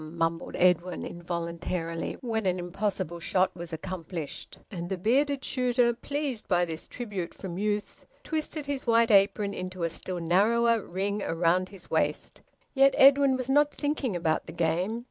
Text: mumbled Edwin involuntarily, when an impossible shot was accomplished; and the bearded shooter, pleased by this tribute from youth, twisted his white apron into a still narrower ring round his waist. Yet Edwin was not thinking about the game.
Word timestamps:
mumbled 0.03 0.55
Edwin 0.55 1.05
involuntarily, 1.05 2.13
when 2.21 2.47
an 2.47 2.57
impossible 2.57 3.19
shot 3.19 3.55
was 3.55 3.71
accomplished; 3.71 4.57
and 4.71 4.89
the 4.89 4.97
bearded 4.97 5.45
shooter, 5.45 5.93
pleased 5.93 6.47
by 6.47 6.65
this 6.65 6.87
tribute 6.87 7.35
from 7.35 7.59
youth, 7.59 8.07
twisted 8.23 8.65
his 8.65 8.87
white 8.87 9.11
apron 9.11 9.53
into 9.53 9.83
a 9.83 9.91
still 9.91 10.19
narrower 10.19 10.81
ring 10.81 11.19
round 11.19 11.69
his 11.69 11.91
waist. 11.91 12.41
Yet 12.73 12.95
Edwin 12.97 13.37
was 13.37 13.47
not 13.47 13.69
thinking 13.71 14.15
about 14.15 14.47
the 14.47 14.53
game. 14.53 14.99